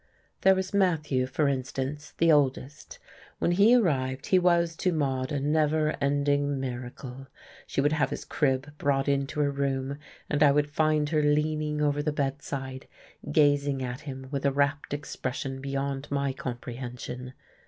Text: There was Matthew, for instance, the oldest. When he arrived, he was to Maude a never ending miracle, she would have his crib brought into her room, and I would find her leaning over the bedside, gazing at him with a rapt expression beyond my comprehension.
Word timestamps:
There 0.41 0.55
was 0.55 0.73
Matthew, 0.73 1.27
for 1.27 1.47
instance, 1.47 2.15
the 2.17 2.31
oldest. 2.31 2.97
When 3.37 3.51
he 3.51 3.75
arrived, 3.75 4.25
he 4.25 4.39
was 4.39 4.75
to 4.77 4.91
Maude 4.91 5.31
a 5.31 5.39
never 5.39 5.95
ending 6.03 6.59
miracle, 6.59 7.27
she 7.67 7.81
would 7.81 7.91
have 7.91 8.09
his 8.09 8.25
crib 8.25 8.75
brought 8.79 9.07
into 9.07 9.41
her 9.41 9.51
room, 9.51 9.99
and 10.27 10.41
I 10.41 10.53
would 10.53 10.71
find 10.71 11.09
her 11.09 11.21
leaning 11.21 11.83
over 11.83 12.01
the 12.01 12.11
bedside, 12.11 12.87
gazing 13.31 13.83
at 13.83 13.99
him 14.01 14.27
with 14.31 14.43
a 14.43 14.51
rapt 14.51 14.91
expression 14.91 15.61
beyond 15.61 16.09
my 16.09 16.33
comprehension. 16.33 17.33